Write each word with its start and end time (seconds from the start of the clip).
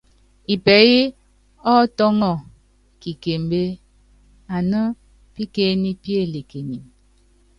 Ipɛyɛ́ 0.53 1.13
ɔ́ 1.73 1.79
tɔ́ŋɔ 1.97 2.33
kikembé 3.01 3.61
aná 4.55 4.79
pikenípíelekinin. 5.33 6.83